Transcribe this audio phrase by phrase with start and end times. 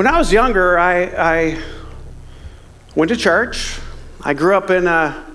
[0.00, 1.62] When I was younger, I, I
[2.94, 3.78] went to church.
[4.22, 5.26] I grew up in a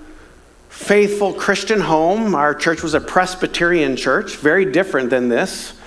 [0.68, 2.34] faithful Christian home.
[2.34, 5.78] Our church was a Presbyterian church, very different than this.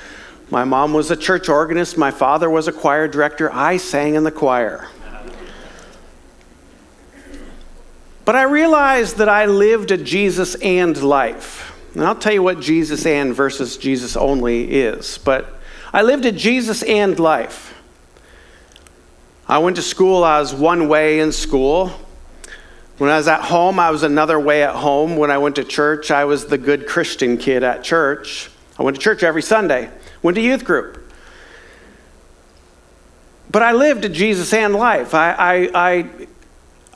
[0.50, 3.52] My mom was a church organist, my father was a choir director.
[3.52, 4.88] I sang in the choir.
[8.24, 11.78] But I realized that I lived a Jesus and life.
[11.96, 15.18] And I'll tell you what Jesus and versus Jesus only is.
[15.18, 15.54] But
[15.92, 17.69] I lived a Jesus and life.
[19.50, 21.92] I went to school, I was one way in school.
[23.00, 25.18] When I was at home, I was another way at home.
[25.18, 28.52] When I went to church, I was the good Christian kid at church.
[28.78, 29.90] I went to church every Sunday,
[30.22, 31.12] went to youth group.
[33.50, 35.16] But I lived a Jesus and life.
[35.16, 36.10] I, I, I,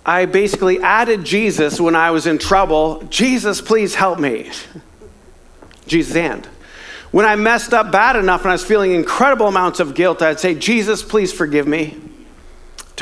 [0.06, 3.02] I basically added Jesus when I was in trouble.
[3.10, 4.52] Jesus, please help me.
[5.88, 6.46] Jesus and.
[7.10, 10.40] When I messed up bad enough and I was feeling incredible amounts of guilt, I'd
[10.40, 11.98] say, Jesus, please forgive me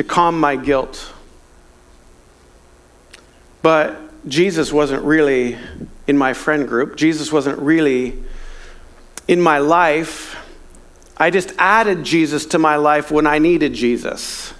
[0.01, 1.13] to calm my guilt.
[3.61, 5.59] But Jesus wasn't really
[6.07, 6.95] in my friend group.
[6.95, 8.17] Jesus wasn't really
[9.27, 10.35] in my life.
[11.17, 14.55] I just added Jesus to my life when I needed Jesus.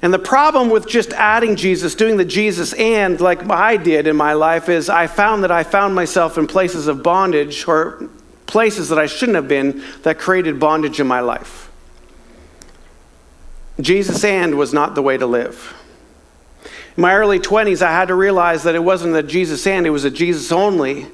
[0.00, 4.14] And the problem with just adding Jesus, doing the Jesus and like I did in
[4.14, 8.08] my life, is I found that I found myself in places of bondage or
[8.46, 11.63] places that I shouldn't have been that created bondage in my life.
[13.80, 15.74] Jesus and was not the way to live.
[16.96, 19.90] In my early 20s, I had to realize that it wasn't a Jesus and, it
[19.90, 21.06] was a Jesus only.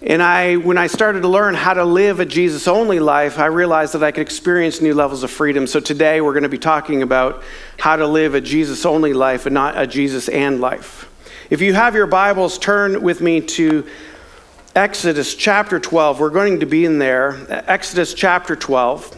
[0.00, 3.46] And I, when I started to learn how to live a Jesus only life, I
[3.46, 5.66] realized that I could experience new levels of freedom.
[5.66, 7.42] So today we're going to be talking about
[7.78, 11.10] how to live a Jesus only life and not a Jesus and life.
[11.50, 13.86] If you have your Bibles, turn with me to
[14.74, 16.20] Exodus chapter 12.
[16.20, 17.36] We're going to be in there.
[17.68, 19.17] Exodus chapter 12.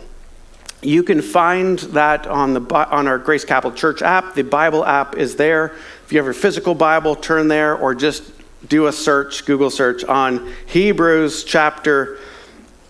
[0.83, 4.35] You can find that on, the, on our Grace Capital Church app.
[4.35, 5.77] The Bible app is there.
[6.05, 8.33] If you have your physical Bible, turn there or just
[8.67, 12.19] do a search, Google search on Hebrews chapter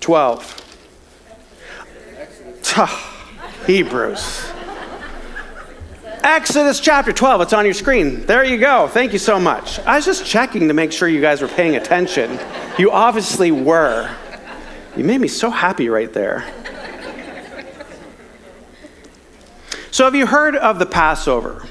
[0.00, 0.56] 12.
[3.67, 4.53] Hebrews.
[6.23, 8.27] Exodus chapter 12, it's on your screen.
[8.27, 8.89] There you go.
[8.89, 9.79] Thank you so much.
[9.81, 12.39] I was just checking to make sure you guys were paying attention.
[12.79, 14.15] You obviously were.
[14.97, 16.45] You made me so happy right there.
[19.93, 21.67] So, have you heard of the Passover?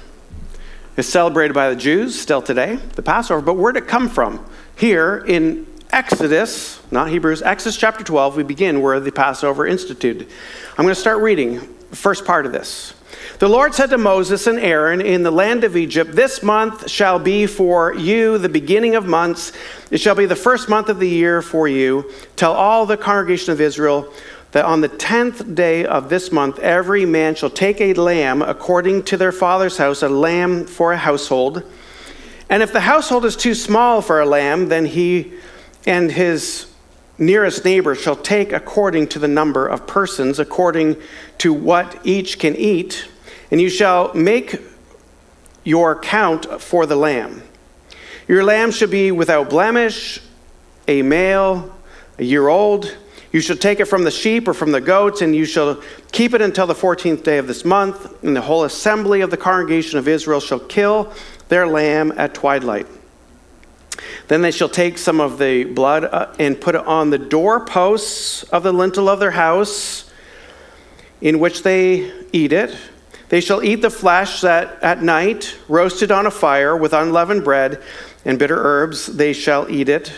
[0.97, 4.45] It's celebrated by the Jews still today, the Passover, but where did it come from?
[4.75, 10.27] Here in Exodus, not Hebrews, Exodus chapter 12, we begin where the Passover instituted.
[10.71, 12.93] I'm going to start reading the first part of this.
[13.39, 17.19] The Lord said to Moses and Aaron in the land of Egypt, This month shall
[17.19, 19.53] be for you the beginning of months.
[19.91, 22.11] It shall be the first month of the year for you.
[22.35, 24.11] Tell all the congregation of Israel,
[24.51, 29.03] that on the tenth day of this month every man shall take a lamb according
[29.03, 31.63] to their father's house, a lamb for a household.
[32.49, 35.33] And if the household is too small for a lamb, then he
[35.85, 36.65] and his
[37.19, 40.97] nearest neighbor shall take according to the number of persons, according
[41.37, 43.07] to what each can eat.
[43.51, 44.61] And you shall make
[45.63, 47.43] your count for the lamb.
[48.27, 50.21] Your lamb shall be without blemish,
[50.87, 51.75] a male,
[52.17, 52.95] a year old.
[53.31, 55.81] You shall take it from the sheep or from the goats, and you shall
[56.11, 58.23] keep it until the 14th day of this month.
[58.23, 61.13] And the whole assembly of the congregation of Israel shall kill
[61.49, 62.87] their lamb at twilight.
[64.27, 68.43] Then they shall take some of the blood uh, and put it on the doorposts
[68.43, 70.09] of the lintel of their house
[71.21, 72.75] in which they eat it.
[73.29, 77.81] They shall eat the flesh that at night, roasted on a fire with unleavened bread
[78.25, 80.11] and bitter herbs, they shall eat it.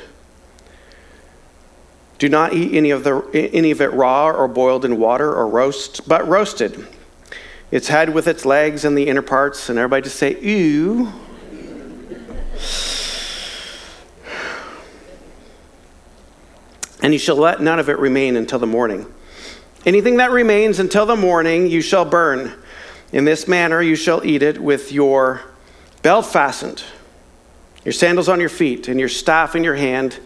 [2.22, 5.48] Do not eat any of, the, any of it raw or boiled in water or
[5.48, 6.86] roast, but roasted.
[7.72, 11.12] Its head with its legs and the inner parts, and everybody just say, ew.
[17.02, 19.12] And you shall let none of it remain until the morning.
[19.88, 22.54] Anything that remains until the morning you shall burn.
[23.12, 25.42] In this manner you shall eat it with your
[26.04, 26.84] belt fastened,
[27.84, 30.20] your sandals on your feet, and your staff in your hand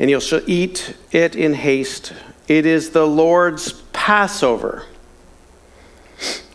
[0.00, 2.14] and you shall eat it in haste.
[2.48, 4.86] It is the Lord's Passover.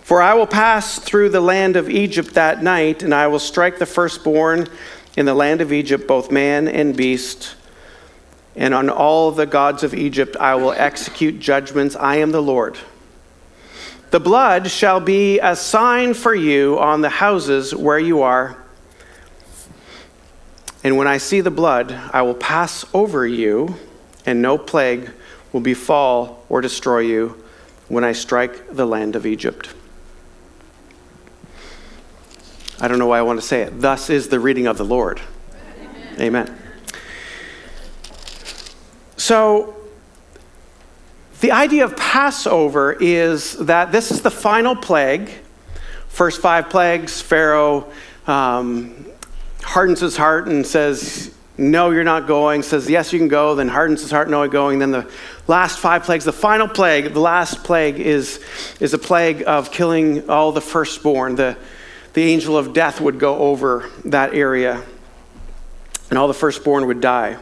[0.02, 3.78] For I will pass through the land of Egypt that night, and I will strike
[3.78, 4.68] the firstborn
[5.16, 7.56] in the land of Egypt, both man and beast.
[8.56, 11.96] And on all the gods of Egypt I will execute judgments.
[11.96, 12.80] I am the Lord.
[14.10, 18.65] The blood shall be a sign for you on the houses where you are.
[20.86, 23.74] And when I see the blood, I will pass over you,
[24.24, 25.10] and no plague
[25.52, 27.44] will befall or destroy you
[27.88, 29.74] when I strike the land of Egypt.
[32.80, 33.82] I don't know why I want to say it.
[33.82, 35.20] Thus is the reading of the Lord.
[36.20, 36.22] Amen.
[36.22, 36.58] Amen.
[39.18, 39.76] So,
[41.42, 45.32] the idea of Passover is that this is the final plague.
[46.10, 47.92] First five plagues, Pharaoh
[48.28, 49.05] um,
[49.66, 52.64] hardens his heart and says, No, you're not going.
[52.64, 53.56] Says, Yes, you can go.
[53.56, 54.80] Then hardens his heart, No, I'm going.
[54.80, 55.12] Then the
[55.48, 58.40] last five plagues, the final plague, the last plague is,
[58.80, 61.36] is a plague of killing all the firstborn.
[61.36, 61.58] The,
[62.14, 64.82] the angel of death would go over that area,
[66.10, 67.38] and all the firstborn would die.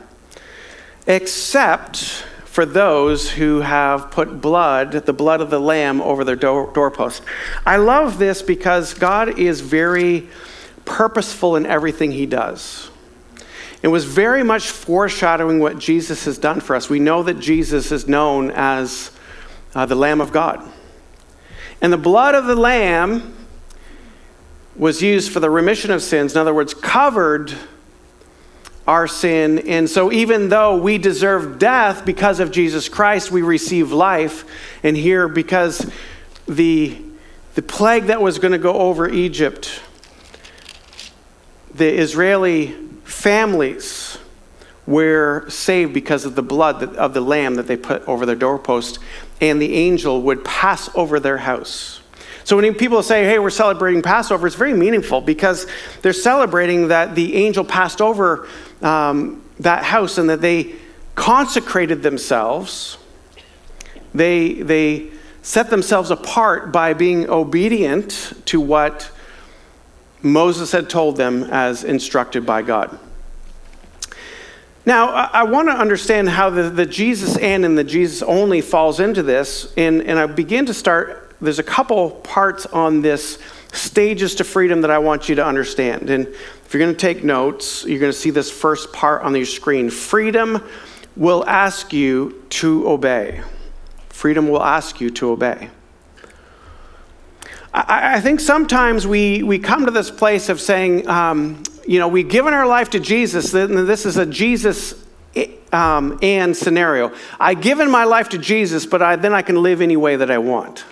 [1.05, 1.97] Except
[2.45, 7.21] for those who have put blood, the blood of the lamb, over their door, doorpost.
[7.65, 10.29] I love this because God is very
[10.85, 12.89] purposeful in everything he does.
[13.81, 16.89] It was very much foreshadowing what Jesus has done for us.
[16.89, 19.11] We know that Jesus is known as
[19.75, 20.65] uh, the Lamb of God.
[21.81, 23.33] And the blood of the Lamb
[24.75, 26.33] was used for the remission of sins.
[26.33, 27.53] In other words, covered
[28.87, 29.59] our sin.
[29.67, 34.45] And so, even though we deserve death because of Jesus Christ, we receive life.
[34.83, 35.89] And here, because
[36.47, 37.01] the,
[37.55, 39.81] the plague that was going to go over Egypt,
[41.73, 42.67] the Israeli
[43.03, 44.17] families
[44.85, 48.99] were saved because of the blood of the lamb that they put over their doorpost,
[49.39, 52.01] and the angel would pass over their house.
[52.43, 55.65] So when people say, hey, we're celebrating Passover, it's very meaningful because
[56.01, 58.47] they're celebrating that the angel passed over
[58.81, 60.75] um, that house and that they
[61.15, 62.97] consecrated themselves.
[64.13, 65.11] They, they
[65.41, 69.09] set themselves apart by being obedient to what
[70.23, 72.97] Moses had told them as instructed by God.
[74.85, 78.99] Now, I, want to understand how the, the, Jesus and and the Jesus only falls
[78.99, 81.35] into this, and, and I begin to start.
[81.39, 83.39] There's a couple parts on this
[83.71, 86.09] stages to freedom that I want you to understand.
[86.09, 89.33] And if you're going to take notes, you're going to see this first part on
[89.35, 89.89] your screen.
[89.89, 90.61] Freedom
[91.15, 93.41] will ask you to obey.
[94.09, 95.69] Freedom will ask you to obey.
[97.73, 102.07] I, I think sometimes we, we come to this place of saying, um, you know,
[102.07, 105.03] we've given our life to Jesus, and this is a Jesus
[105.71, 107.11] um, and scenario.
[107.39, 110.29] I've given my life to Jesus, but I, then I can live any way that
[110.29, 110.85] I want.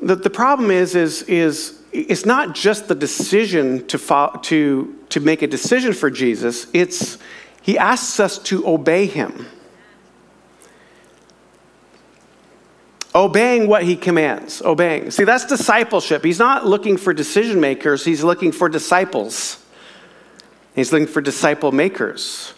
[0.00, 5.20] The, the problem is, is, is it's not just the decision to, follow, to, to
[5.20, 7.18] make a decision for Jesus, it's
[7.60, 9.46] he asks us to obey him.
[13.16, 15.10] Obeying what he commands, obeying.
[15.10, 16.22] See, that's discipleship.
[16.22, 19.62] He's not looking for decision makers, he's looking for disciples.
[20.74, 22.52] He's looking for disciple makers.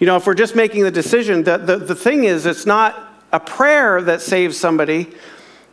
[0.00, 3.14] You know, if we're just making the decision, the, the, the thing is, it's not
[3.30, 5.14] a prayer that saves somebody.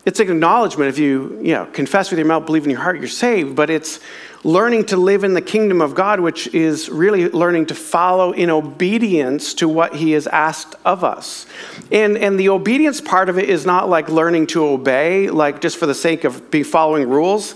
[0.06, 0.90] It's an acknowledgement.
[0.90, 3.56] If you, you know, confess with your mouth, believe in your heart, you're saved.
[3.56, 4.00] But it's
[4.44, 8.50] learning to live in the kingdom of God, which is really learning to follow in
[8.50, 11.46] obedience to what He has asked of us.
[11.92, 15.78] And, and the obedience part of it is not like learning to obey, like just
[15.78, 17.54] for the sake of be following rules.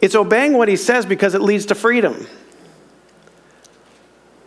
[0.00, 2.26] It's obeying what He says because it leads to freedom.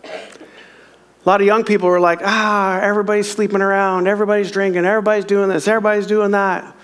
[0.03, 5.49] A lot of young people are like, ah, everybody's sleeping around, everybody's drinking, everybody's doing
[5.49, 6.75] this, everybody's doing that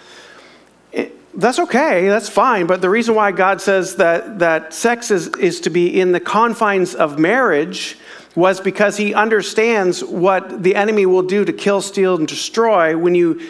[1.33, 2.66] that's okay, that's fine.
[2.66, 6.19] But the reason why God says that, that sex is, is to be in the
[6.19, 7.98] confines of marriage
[8.36, 13.16] was because he understands what the enemy will do to kill, steal, and destroy when
[13.16, 13.42] you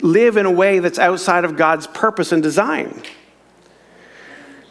[0.00, 3.02] live in a way that's outside of God's purpose and design.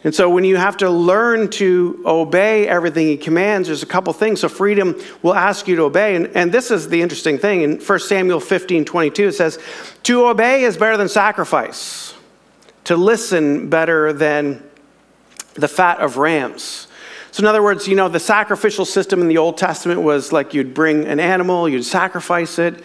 [0.02, 4.12] And so when you have to learn to obey everything he commands, there's a couple
[4.14, 4.40] things.
[4.40, 6.16] So freedom will ask you to obey.
[6.16, 7.60] And, and this is the interesting thing.
[7.60, 9.58] In 1 Samuel 15, 22, it says,
[10.04, 12.14] To obey is better than sacrifice
[12.90, 14.60] to listen better than
[15.54, 16.88] the fat of rams.
[17.30, 20.54] So, in other words, you know, the sacrificial system in the Old Testament was like
[20.54, 22.82] you'd bring an animal, you'd sacrifice it,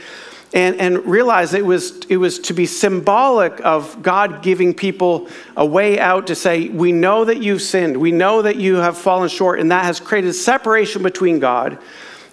[0.54, 5.66] and, and realize it was, it was to be symbolic of God giving people a
[5.66, 9.28] way out to say, We know that you've sinned, we know that you have fallen
[9.28, 11.80] short, and that has created separation between God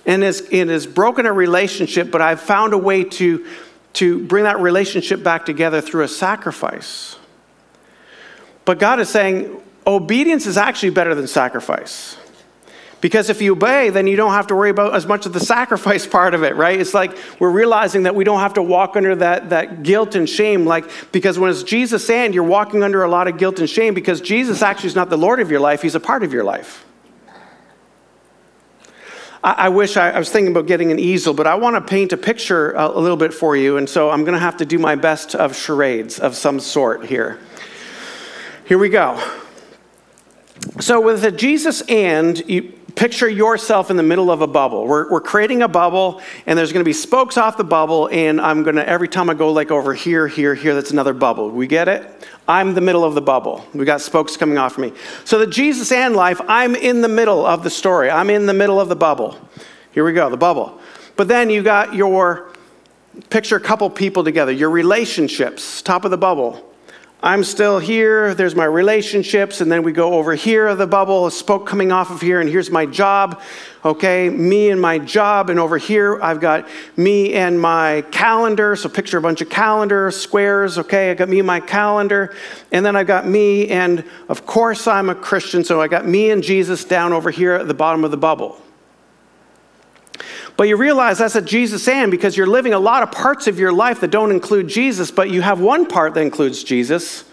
[0.04, 3.46] and it has broken a relationship, but I've found a way to,
[3.94, 7.16] to bring that relationship back together through a sacrifice.
[8.64, 12.16] But God is saying obedience is actually better than sacrifice.
[13.02, 15.40] Because if you obey, then you don't have to worry about as much of the
[15.54, 16.80] sacrifice part of it, right?
[16.80, 20.28] It's like we're realizing that we don't have to walk under that, that guilt and
[20.28, 20.64] shame.
[20.64, 23.92] Like, because when it's Jesus and you're walking under a lot of guilt and shame
[23.92, 26.44] because Jesus actually is not the Lord of your life, He's a part of your
[26.44, 26.84] life.
[29.42, 31.80] I, I wish I, I, was thinking about getting an easel, but I want to
[31.80, 34.58] paint a picture a, a little bit for you, and so I'm going to have
[34.58, 37.40] to do my best of charades of some sort here.
[38.64, 39.20] Here we go.
[40.78, 42.62] So, with the Jesus and, you
[42.94, 44.86] picture yourself in the middle of a bubble.
[44.86, 48.40] We're, we're creating a bubble, and there's going to be spokes off the bubble, and
[48.40, 51.50] I'm going to, every time I go like over here, here, here, that's another bubble.
[51.50, 52.08] We get it?
[52.46, 53.66] I'm the middle of the bubble.
[53.74, 54.92] We got spokes coming off of me.
[55.24, 58.10] So, the Jesus and life, I'm in the middle of the story.
[58.10, 59.36] I'm in the middle of the bubble.
[59.90, 60.80] Here we go, the bubble.
[61.16, 62.52] But then you got your,
[63.28, 66.71] picture a couple people together, your relationships, top of the bubble.
[67.24, 71.30] I'm still here, there's my relationships, and then we go over here, the bubble, a
[71.30, 73.40] spoke coming off of here, and here's my job.
[73.84, 78.74] Okay, me and my job, and over here I've got me and my calendar.
[78.74, 80.78] So picture a bunch of calendar squares.
[80.78, 82.34] Okay, I got me and my calendar,
[82.72, 86.30] and then I've got me, and of course I'm a Christian, so I got me
[86.30, 88.60] and Jesus down over here at the bottom of the bubble.
[90.56, 93.58] But you realize that's a Jesus and because you're living a lot of parts of
[93.58, 97.24] your life that don't include Jesus, but you have one part that includes Jesus.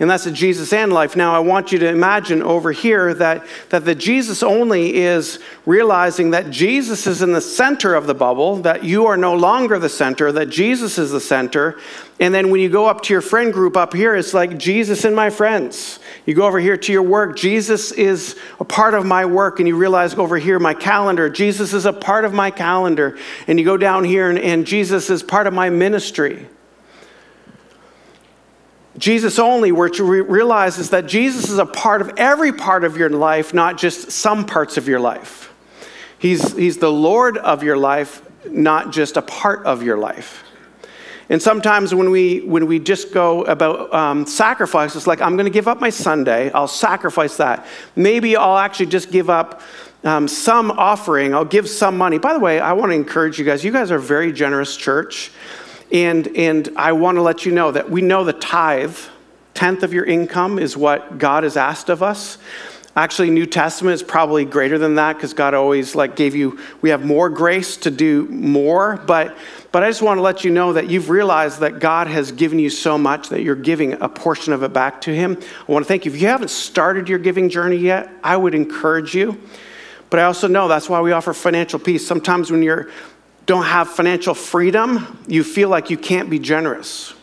[0.00, 1.16] And that's a Jesus and life.
[1.16, 6.30] Now, I want you to imagine over here that, that the Jesus only is realizing
[6.30, 9.88] that Jesus is in the center of the bubble, that you are no longer the
[9.88, 11.80] center, that Jesus is the center.
[12.20, 15.04] And then when you go up to your friend group up here, it's like Jesus
[15.04, 15.98] and my friends.
[16.26, 19.58] You go over here to your work, Jesus is a part of my work.
[19.58, 23.18] And you realize over here, my calendar, Jesus is a part of my calendar.
[23.48, 26.46] And you go down here, and, and Jesus is part of my ministry.
[28.98, 32.96] Jesus only, what you realize is that Jesus is a part of every part of
[32.96, 35.52] your life, not just some parts of your life.
[36.18, 40.44] He's, he's the Lord of your life, not just a part of your life.
[41.30, 45.46] And sometimes when we, when we just go about um, sacrifice, it's like, I'm going
[45.46, 47.66] to give up my Sunday, I'll sacrifice that.
[47.94, 49.60] Maybe I'll actually just give up
[50.04, 52.18] um, some offering, I'll give some money.
[52.18, 54.76] By the way, I want to encourage you guys, you guys are a very generous
[54.76, 55.30] church.
[55.92, 58.96] And, and I want to let you know that we know the tithe,
[59.54, 62.38] tenth of your income, is what God has asked of us.
[62.96, 66.58] Actually, New Testament is probably greater than that because God always like gave you.
[66.82, 69.36] We have more grace to do more, but
[69.70, 72.58] but I just want to let you know that you've realized that God has given
[72.58, 75.38] you so much that you're giving a portion of it back to Him.
[75.68, 76.12] I want to thank you.
[76.12, 79.40] If you haven't started your giving journey yet, I would encourage you.
[80.10, 82.06] But I also know that's why we offer financial peace.
[82.06, 82.90] Sometimes when you're
[83.48, 87.14] don't have financial freedom, you feel like you can't be generous.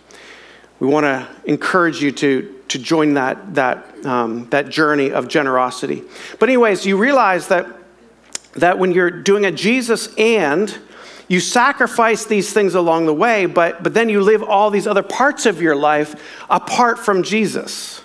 [0.79, 6.01] We want to encourage you to, to join that, that, um, that journey of generosity.
[6.39, 7.67] But, anyways, you realize that,
[8.53, 10.75] that when you're doing a Jesus and,
[11.27, 15.03] you sacrifice these things along the way, but, but then you live all these other
[15.03, 16.15] parts of your life
[16.49, 18.01] apart from Jesus.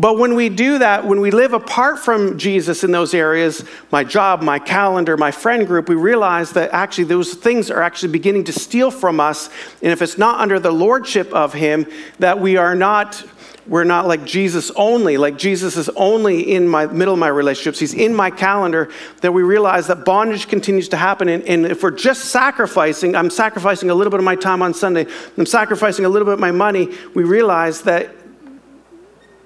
[0.00, 4.02] But when we do that, when we live apart from Jesus in those areas, my
[4.02, 8.44] job, my calendar, my friend group, we realize that actually those things are actually beginning
[8.44, 9.50] to steal from us.
[9.82, 11.86] And if it's not under the lordship of Him,
[12.18, 13.22] that we are not.
[13.66, 17.78] We're not like Jesus only, like Jesus is only in my middle of my relationships.
[17.78, 18.90] He's in my calendar.
[19.20, 21.28] That we realize that bondage continues to happen.
[21.28, 24.72] And, and if we're just sacrificing, I'm sacrificing a little bit of my time on
[24.72, 28.10] Sunday, I'm sacrificing a little bit of my money, we realize that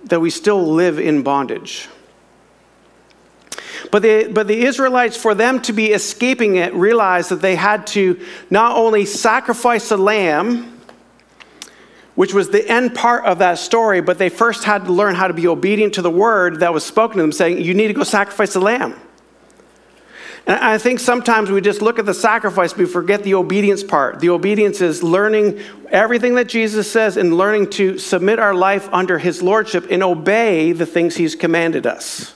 [0.05, 1.89] that we still live in bondage.
[3.91, 7.87] But the, but the Israelites, for them to be escaping it, realized that they had
[7.89, 8.21] to
[8.51, 10.81] not only sacrifice a lamb,
[12.15, 15.29] which was the end part of that story, but they first had to learn how
[15.29, 17.95] to be obedient to the word that was spoken to them, saying, You need to
[17.95, 18.99] go sacrifice a lamb.
[20.47, 24.21] And I think sometimes we just look at the sacrifice, we forget the obedience part.
[24.21, 29.19] The obedience is learning everything that Jesus says and learning to submit our life under
[29.19, 32.35] his lordship and obey the things he's commanded us.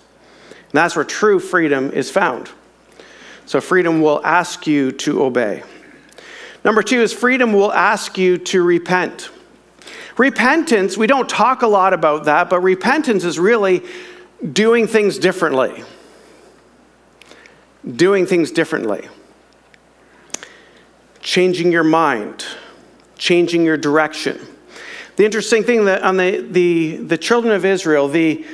[0.50, 2.50] And that's where true freedom is found.
[3.44, 5.62] So, freedom will ask you to obey.
[6.64, 9.30] Number two is freedom will ask you to repent.
[10.18, 13.84] Repentance, we don't talk a lot about that, but repentance is really
[14.52, 15.82] doing things differently
[17.96, 19.08] doing things differently,
[21.20, 22.44] changing your mind,
[23.16, 24.38] changing your direction.
[25.16, 28.46] The interesting thing that on the, the, the children of Israel, the,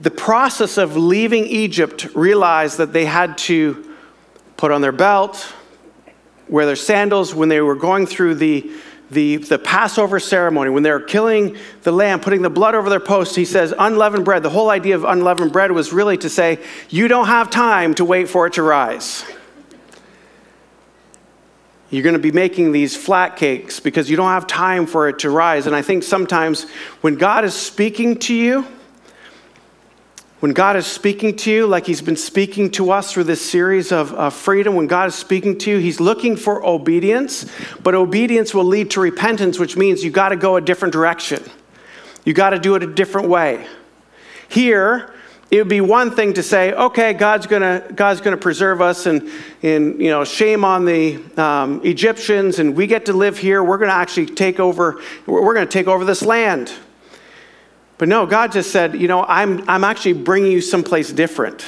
[0.00, 3.94] the process of leaving Egypt realized that they had to
[4.56, 5.52] put on their belt,
[6.48, 8.70] wear their sandals when they were going through the
[9.12, 13.36] the, the Passover ceremony, when they're killing the lamb, putting the blood over their post,
[13.36, 14.42] he says, unleavened bread.
[14.42, 18.04] The whole idea of unleavened bread was really to say, you don't have time to
[18.04, 19.24] wait for it to rise.
[21.90, 25.18] You're going to be making these flat cakes because you don't have time for it
[25.20, 25.66] to rise.
[25.66, 26.64] And I think sometimes
[27.02, 28.66] when God is speaking to you,
[30.42, 33.92] when God is speaking to you, like He's been speaking to us through this series
[33.92, 37.46] of uh, freedom, when God is speaking to you, He's looking for obedience,
[37.80, 41.44] but obedience will lead to repentance, which means you got to go a different direction.
[42.24, 43.64] You got to do it a different way.
[44.48, 45.14] Here,
[45.52, 49.30] it would be one thing to say, okay, God's gonna God's gonna preserve us, and
[49.62, 53.62] and you know, shame on the um, Egyptians, and we get to live here.
[53.62, 55.00] We're gonna actually take over.
[55.24, 56.72] We're gonna take over this land.
[57.98, 61.64] But no, God just said, you know, I'm, I'm actually bringing you someplace different.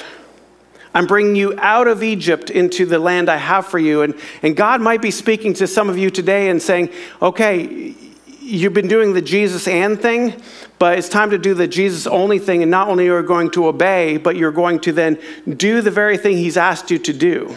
[0.95, 4.03] I'm bringing you out of Egypt into the land I have for you.
[4.03, 6.91] And, and God might be speaking to some of you today and saying,
[7.21, 7.95] okay,
[8.41, 10.41] you've been doing the Jesus and thing,
[10.79, 12.63] but it's time to do the Jesus only thing.
[12.63, 15.91] And not only are you going to obey, but you're going to then do the
[15.91, 17.57] very thing He's asked you to do.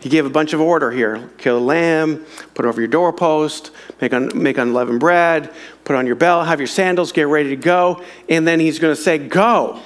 [0.00, 2.24] He gave a bunch of order here kill a lamb,
[2.54, 5.52] put it over your doorpost, make, un, make unleavened bread,
[5.84, 8.02] put on your belt, have your sandals, get ready to go.
[8.28, 9.80] And then he's going to say, Go.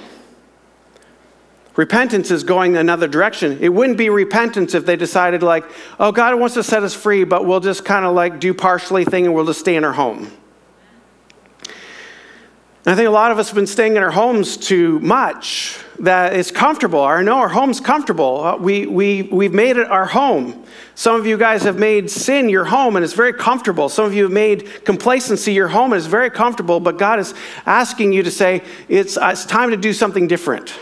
[1.77, 3.57] Repentance is going another direction.
[3.61, 5.63] It wouldn't be repentance if they decided, like,
[6.01, 9.05] oh, God wants to set us free, but we'll just kind of like do partially
[9.05, 10.29] thing and we'll just stay in our home.
[12.83, 15.79] And I think a lot of us have been staying in our homes too much
[16.01, 17.01] that it's comfortable.
[17.01, 18.43] I know our home's comfortable.
[18.43, 20.65] Uh, we, we, we've made it our home.
[20.95, 23.87] Some of you guys have made sin your home and it's very comfortable.
[23.87, 27.35] Some of you have made complacency your home and it's very comfortable, but God is
[27.65, 30.73] asking you to say, it's, uh, it's time to do something different.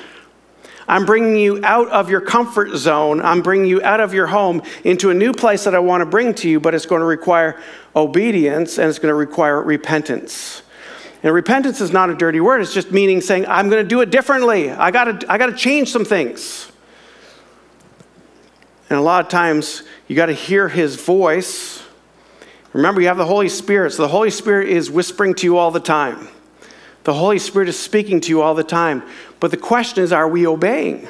[0.88, 3.22] I'm bringing you out of your comfort zone.
[3.22, 6.06] I'm bringing you out of your home into a new place that I want to
[6.06, 7.62] bring to you, but it's going to require
[7.96, 10.64] obedience and it's going to require repentance.
[11.22, 14.02] And repentance is not a dirty word, it's just meaning saying, I'm going to do
[14.02, 14.72] it differently.
[14.72, 16.72] I got to I got to change some things.
[18.90, 21.84] And a lot of times, you got to hear his voice.
[22.74, 25.72] Remember, you have the Holy Spirit, so the Holy Spirit is whispering to you all
[25.72, 26.28] the time.
[27.04, 29.04] The Holy Spirit is speaking to you all the time.
[29.40, 31.08] But the question is, are we obeying?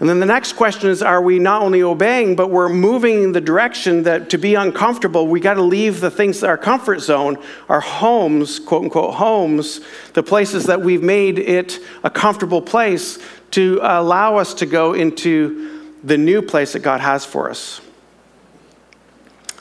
[0.00, 3.32] And then the next question is are we not only obeying, but we're moving in
[3.32, 7.36] the direction that to be uncomfortable, we got to leave the things our comfort zone,
[7.68, 9.82] our homes, quote unquote homes,
[10.14, 13.18] the places that we've made it a comfortable place
[13.50, 17.82] to allow us to go into the new place that God has for us.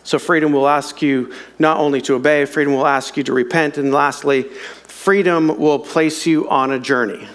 [0.03, 3.77] So, freedom will ask you not only to obey, freedom will ask you to repent.
[3.77, 7.27] And lastly, freedom will place you on a journey.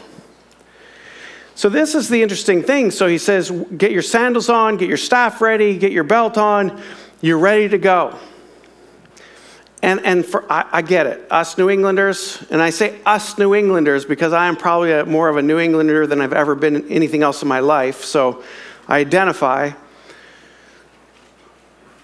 [1.56, 2.90] So, this is the interesting thing.
[2.90, 6.82] So, he says, Get your sandals on, get your staff ready, get your belt on,
[7.20, 8.18] you're ready to go.
[9.82, 13.54] And, and for, I, I, get it, us New Englanders, and I say us New
[13.54, 16.88] Englanders because I am probably a, more of a New Englander than I've ever been
[16.90, 18.42] anything else in my life, so
[18.88, 19.72] I identify.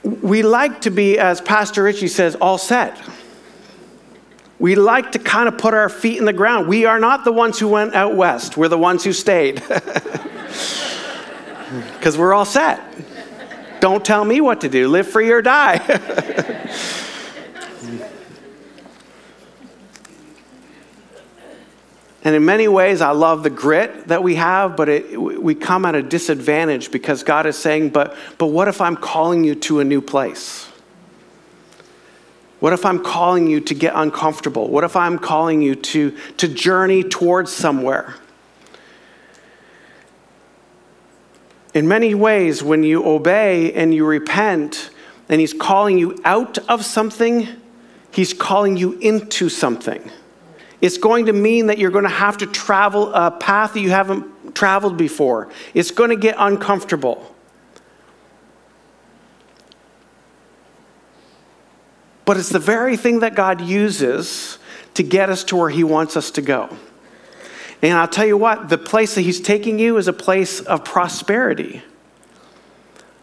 [0.04, 3.00] We like to be, as Pastor Richie says, all set
[4.60, 6.68] we like to kind of put our feet in the ground.
[6.68, 9.62] We are not the ones who went out west, we're the ones who stayed.
[11.70, 12.82] Because we're all set.
[13.80, 15.76] Don't tell me what to do, live free or die.
[22.24, 25.86] and in many ways, I love the grit that we have, but it, we come
[25.86, 29.78] at a disadvantage because God is saying, but, but what if I'm calling you to
[29.80, 30.69] a new place?
[32.60, 34.68] What if I'm calling you to get uncomfortable?
[34.68, 38.14] What if I'm calling you to, to journey towards somewhere?
[41.72, 44.90] In many ways, when you obey and you repent,
[45.28, 47.48] and He's calling you out of something,
[48.12, 50.10] He's calling you into something.
[50.80, 53.90] It's going to mean that you're going to have to travel a path that you
[53.90, 55.48] haven't traveled before.
[55.72, 57.29] It's going to get uncomfortable.
[62.30, 64.60] But it's the very thing that God uses
[64.94, 66.68] to get us to where He wants us to go.
[67.82, 70.84] And I'll tell you what, the place that He's taking you is a place of
[70.84, 71.82] prosperity,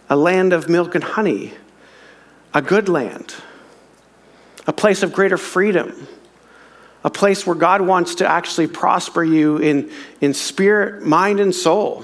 [0.10, 1.54] a land of milk and honey,
[2.54, 3.34] a good land,
[4.68, 6.06] a place of greater freedom,
[7.06, 9.90] a place where God wants to actually prosper you in,
[10.20, 12.04] in spirit, mind, and soul.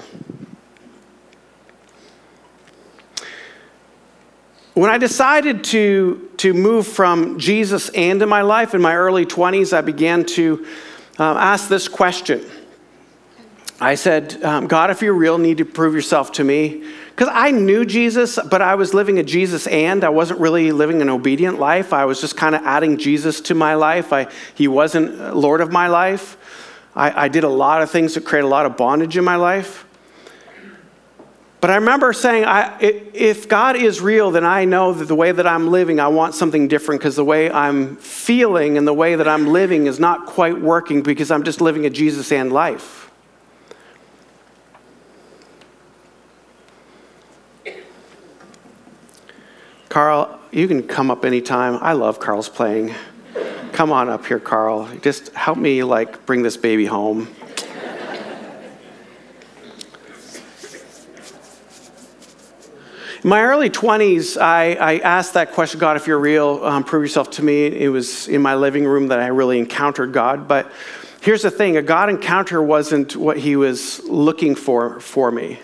[4.74, 9.24] When I decided to, to move from Jesus and in my life in my early
[9.24, 10.66] 20s, I began to
[11.20, 12.44] uh, ask this question.
[13.80, 16.90] I said, um, God, if you're real, need to prove yourself to me.
[17.10, 20.04] Because I knew Jesus, but I was living a Jesus and.
[20.04, 21.94] I wasn't really living an obedient life.
[21.94, 24.12] I was just kind of adding Jesus to my life.
[24.12, 26.36] I, he wasn't Lord of my life.
[26.96, 29.36] I, I did a lot of things that create a lot of bondage in my
[29.36, 29.86] life.
[31.64, 35.32] But I remember saying, I, if God is real, then I know that the way
[35.32, 39.16] that I'm living, I want something different because the way I'm feeling and the way
[39.16, 43.10] that I'm living is not quite working because I'm just living a Jesus and life.
[49.88, 51.80] Carl, you can come up anytime.
[51.82, 52.94] I love Carl's playing.
[53.72, 54.90] Come on up here, Carl.
[55.02, 57.34] Just help me like bring this baby home.
[63.24, 67.04] In my early 20s, I, I, asked that question God, if you're real, um, prove
[67.04, 67.68] yourself to me.
[67.68, 70.46] It was in my living room that I really encountered God.
[70.46, 70.70] But
[71.22, 75.60] here's the thing a God encounter wasn't what he was looking for for me.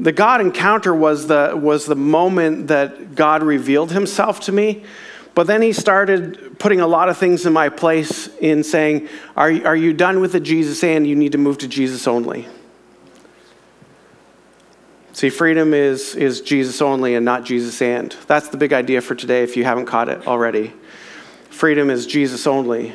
[0.00, 4.82] The God encounter was the, was the moment that God revealed himself to me.
[5.36, 9.52] But then he started putting a lot of things in my place in saying, Are,
[9.64, 12.48] are you done with the Jesus and you need to move to Jesus only?
[15.18, 18.12] See, freedom is, is Jesus only and not Jesus and.
[18.28, 20.72] That's the big idea for today if you haven't caught it already.
[21.50, 22.94] Freedom is Jesus only,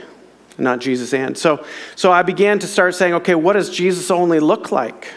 [0.58, 1.38] not Jesus and.
[1.38, 1.66] So,
[1.98, 5.12] so I began to start saying, okay, what does Jesus only look like?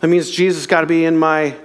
[0.00, 1.56] That means Jesus got to be in my,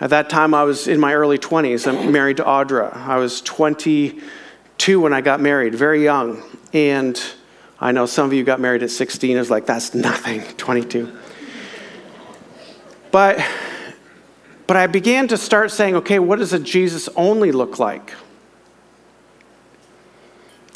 [0.00, 1.92] at that time I was in my early 20s.
[1.92, 2.96] I'm married to Audra.
[2.96, 6.44] I was 22 when I got married, very young.
[6.72, 7.20] And
[7.80, 9.36] I know some of you got married at 16.
[9.36, 11.12] It's like, that's nothing, 22.
[13.14, 13.38] But,
[14.66, 18.12] but I began to start saying, okay, what does a Jesus only look like?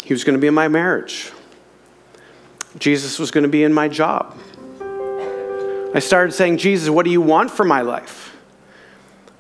[0.05, 1.33] He was going to be in my marriage.
[2.79, 4.39] Jesus was going to be in my job.
[5.93, 8.37] I started saying, Jesus, what do you want for my life?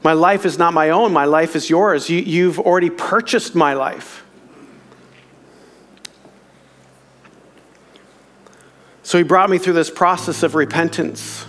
[0.02, 2.10] My life is not my own, my life is yours.
[2.10, 4.24] You, you've already purchased my life.
[9.04, 11.46] So he brought me through this process of repentance.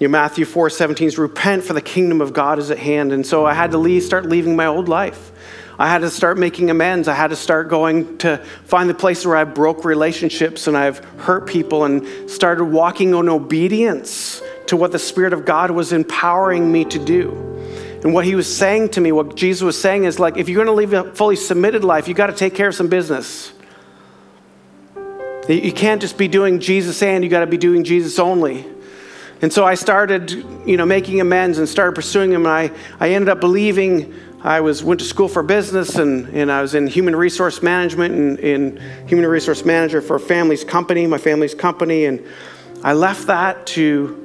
[0.00, 3.12] You know, Matthew 4 17 is repent for the kingdom of God is at hand.
[3.12, 5.32] And so I had to leave, start leaving my old life.
[5.80, 7.06] I had to start making amends.
[7.06, 10.98] I had to start going to find the places where I broke relationships and I've
[11.20, 16.70] hurt people and started walking in obedience to what the Spirit of God was empowering
[16.70, 17.30] me to do.
[18.02, 20.64] And what he was saying to me, what Jesus was saying is like, if you're
[20.64, 23.52] going to live a fully submitted life, you got to take care of some business.
[25.48, 28.66] You can't just be doing Jesus and you got to be doing Jesus only.
[29.40, 30.32] And so I started,
[30.66, 32.46] you know, making amends and started pursuing him.
[32.46, 36.50] And I, I ended up believing I was went to school for business and, and
[36.50, 41.06] I was in human resource management and in human resource manager for a family's company,
[41.06, 42.04] my family's company.
[42.04, 42.24] And
[42.82, 44.24] I left that to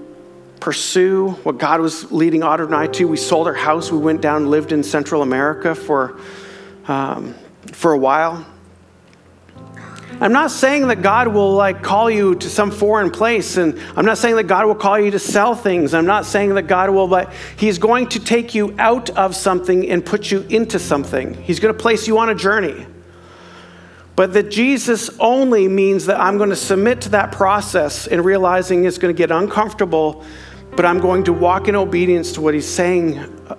[0.60, 3.08] pursue what God was leading Audra and I to.
[3.08, 3.92] We sold our house.
[3.92, 6.20] We went down lived in Central America for,
[6.88, 7.36] um,
[7.72, 8.46] for a while.
[10.24, 14.06] I'm not saying that God will like call you to some foreign place and I'm
[14.06, 15.94] not saying that God will call you to sell things.
[15.94, 19.90] I'm not saying that God will but he's going to take you out of something
[19.90, 21.34] and put you into something.
[21.44, 22.86] He's going to place you on a journey.
[24.16, 28.86] But that Jesus only means that I'm going to submit to that process and realizing
[28.86, 30.24] it's going to get uncomfortable,
[30.78, 33.58] but I'm going to walk in obedience to what he's saying uh,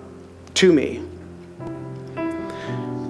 [0.55, 1.03] to me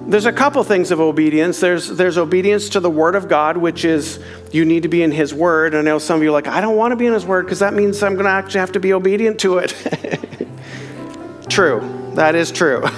[0.06, 1.58] there's a couple things of obedience.
[1.58, 4.20] There's, there's obedience to the Word of God, which is
[4.52, 5.74] you need to be in His Word.
[5.74, 7.42] I know some of you are like, I don't want to be in His Word
[7.44, 9.74] because that means I'm going to actually have to be obedient to it.
[11.48, 12.12] true.
[12.14, 12.84] That is true.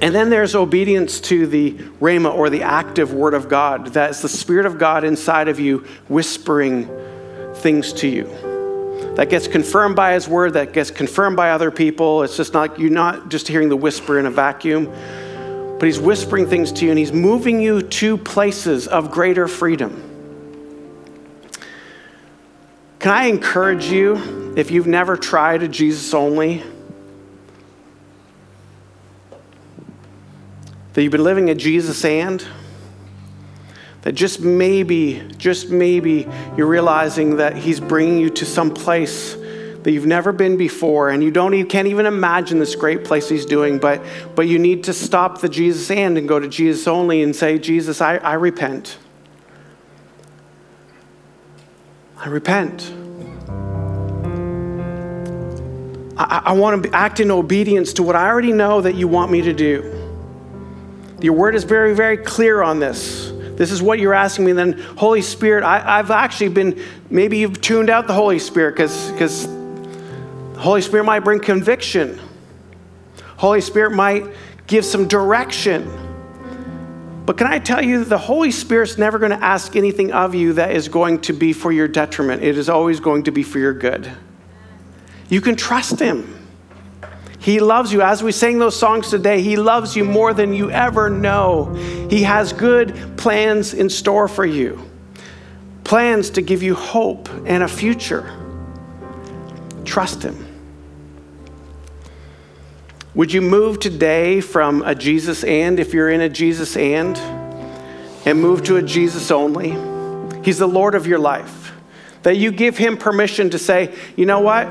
[0.00, 3.88] and then there's obedience to the Rhema or the active Word of God.
[3.88, 6.88] That's the Spirit of God inside of you whispering
[7.54, 8.47] things to you
[9.18, 12.22] that gets confirmed by his word, that gets confirmed by other people.
[12.22, 14.84] It's just not, you're not just hearing the whisper in a vacuum,
[15.80, 20.04] but he's whispering things to you and he's moving you to places of greater freedom.
[23.00, 26.62] Can I encourage you, if you've never tried a Jesus only,
[30.92, 32.46] that you've been living a Jesus and,
[34.02, 39.36] that just maybe, just maybe, you're realizing that He's bringing you to some place
[39.82, 43.28] that you've never been before, and you don't, you can't even imagine this great place
[43.28, 43.78] He's doing.
[43.78, 44.02] But,
[44.34, 47.58] but you need to stop the Jesus and and go to Jesus only and say,
[47.58, 48.98] Jesus, I, I repent.
[52.16, 52.92] I repent.
[56.18, 59.30] I, I want to act in obedience to what I already know that you want
[59.30, 59.94] me to do.
[61.20, 63.32] Your word is very, very clear on this.
[63.58, 64.52] This is what you're asking me.
[64.52, 68.76] And then, Holy Spirit, I, have actually been, maybe you've tuned out the Holy Spirit
[68.76, 72.20] because the Holy Spirit might bring conviction.
[73.36, 74.24] Holy Spirit might
[74.68, 75.90] give some direction.
[77.26, 80.36] But can I tell you, that the Holy Spirit's never going to ask anything of
[80.36, 82.44] you that is going to be for your detriment.
[82.44, 84.08] It is always going to be for your good.
[85.28, 86.37] You can trust Him.
[87.48, 88.02] He loves you.
[88.02, 91.72] As we sang those songs today, He loves you more than you ever know.
[92.10, 94.78] He has good plans in store for you,
[95.82, 98.30] plans to give you hope and a future.
[99.86, 100.36] Trust Him.
[103.14, 107.16] Would you move today from a Jesus and, if you're in a Jesus and,
[108.26, 109.70] and move to a Jesus only?
[110.42, 111.72] He's the Lord of your life.
[112.24, 114.68] That you give Him permission to say, you know what?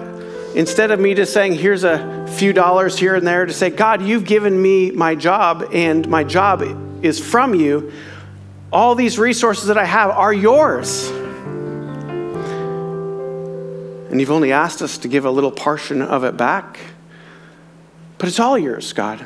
[0.55, 4.01] Instead of me just saying, here's a few dollars here and there, to say, God,
[4.01, 6.63] you've given me my job, and my job
[7.03, 7.91] is from you.
[8.71, 11.09] All these resources that I have are yours.
[14.09, 16.79] And you've only asked us to give a little portion of it back.
[18.19, 19.25] But it's all yours, God.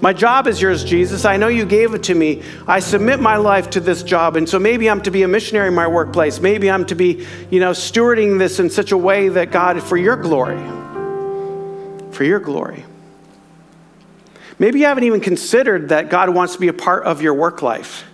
[0.00, 1.24] My job is yours, Jesus.
[1.24, 2.42] I know you gave it to me.
[2.68, 4.36] I submit my life to this job.
[4.36, 6.38] And so maybe I'm to be a missionary in my workplace.
[6.38, 9.96] Maybe I'm to be, you know, stewarding this in such a way that God, for
[9.96, 10.60] your glory,
[12.16, 12.84] for your glory.
[14.58, 17.60] Maybe you haven't even considered that God wants to be a part of your work
[17.60, 18.04] life.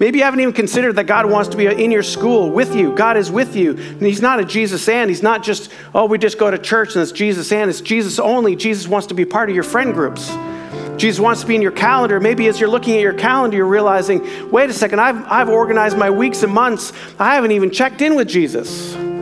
[0.00, 2.94] Maybe you haven't even considered that God wants to be in your school with you.
[2.96, 3.76] God is with you.
[3.76, 5.08] And He's not a Jesus and.
[5.08, 7.70] He's not just, oh, we just go to church and it's Jesus and.
[7.70, 8.56] It's Jesus only.
[8.56, 10.36] Jesus wants to be part of your friend groups.
[10.96, 12.18] Jesus wants to be in your calendar.
[12.18, 15.96] Maybe as you're looking at your calendar, you're realizing, wait a second, I've, I've organized
[15.96, 16.92] my weeks and months.
[17.20, 19.13] I haven't even checked in with Jesus.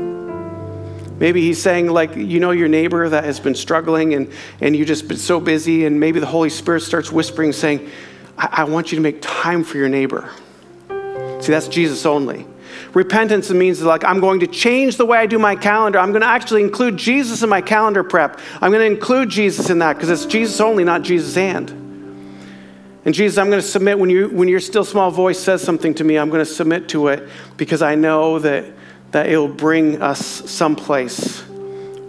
[1.23, 4.85] Maybe he's saying, like, you know, your neighbor that has been struggling and, and you
[4.85, 7.89] just been so busy, and maybe the Holy Spirit starts whispering, saying,
[8.37, 10.29] I, I want you to make time for your neighbor.
[10.89, 12.45] See, that's Jesus only.
[12.93, 16.01] Repentance means like I'm going to change the way I do my calendar.
[16.01, 18.41] I'm going to actually include Jesus in my calendar prep.
[18.61, 21.71] I'm going to include Jesus in that because it's Jesus only, not Jesus and.
[23.05, 25.95] And Jesus, I'm going to submit when, you, when your still small voice says something
[25.95, 28.65] to me, I'm going to submit to it because I know that,
[29.13, 31.45] that it will bring us someplace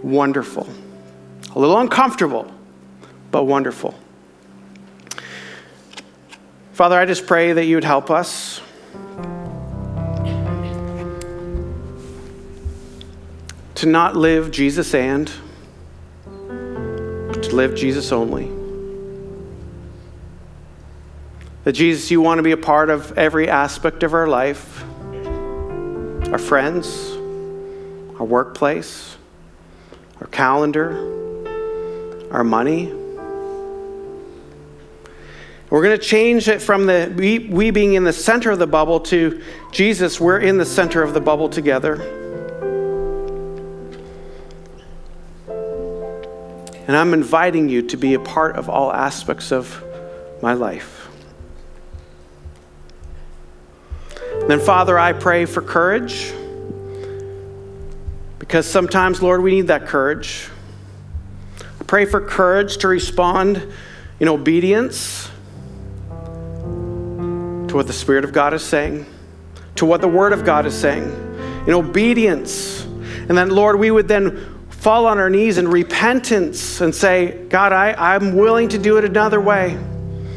[0.02, 0.68] wonderful.
[1.54, 2.52] A little uncomfortable,
[3.30, 3.94] but wonderful.
[6.72, 8.60] Father, I just pray that you would help us.
[13.84, 15.30] to not live Jesus and,
[16.26, 18.50] but to live Jesus only.
[21.64, 24.84] That Jesus, you want to be a part of every aspect of our life
[26.34, 27.12] our friends,
[28.18, 29.16] our workplace,
[30.20, 30.90] our calendar,
[32.32, 32.92] our money.
[35.70, 38.66] We're going to change it from the we, we being in the center of the
[38.66, 42.02] bubble to Jesus, we're in the center of the bubble together.
[46.88, 49.84] And I'm inviting you to be a part of all aspects of
[50.42, 51.03] my life.
[54.46, 56.32] Then, Father, I pray for courage
[58.38, 60.48] because sometimes, Lord, we need that courage.
[61.80, 63.66] I pray for courage to respond
[64.20, 65.30] in obedience
[67.68, 69.06] to what the Spirit of God is saying,
[69.76, 71.04] to what the Word of God is saying,
[71.66, 72.84] in obedience.
[72.84, 77.72] And then, Lord, we would then fall on our knees in repentance and say, God,
[77.72, 79.78] I, I'm willing to do it another way.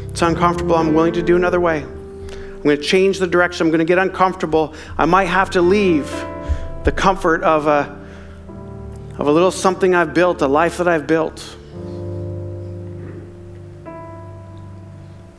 [0.10, 0.76] It's uncomfortable.
[0.76, 1.86] I'm willing to do another way.
[2.68, 3.66] I'm going to change the direction.
[3.66, 4.74] I'm going to get uncomfortable.
[4.98, 6.12] I might have to leave
[6.84, 7.98] the comfort of a,
[9.18, 11.56] of a little something I've built, a life that I've built.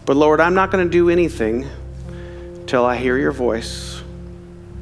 [0.06, 1.68] But Lord, I'm not going to do anything
[2.66, 4.02] till I hear your voice,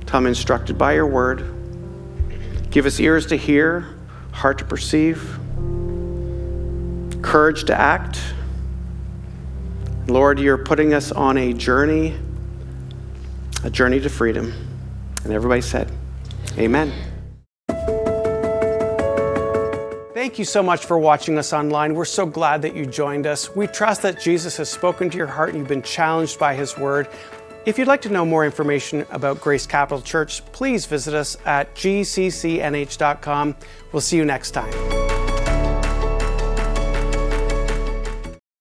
[0.06, 1.52] till I'm instructed by your word.
[2.70, 3.92] Give us ears to hear
[4.30, 5.36] heart to perceive,
[7.22, 8.20] courage to act.
[10.06, 12.16] Lord, you're putting us on a journey,
[13.64, 14.52] a journey to freedom.
[15.24, 15.90] And everybody said,
[16.58, 16.92] Amen.
[20.14, 21.94] Thank you so much for watching us online.
[21.94, 23.54] We're so glad that you joined us.
[23.54, 26.76] We trust that Jesus has spoken to your heart and you've been challenged by his
[26.76, 27.08] word.
[27.64, 31.74] If you'd like to know more information about Grace Capital Church, please visit us at
[31.74, 33.56] gccnh.com.
[33.92, 35.15] We'll see you next time.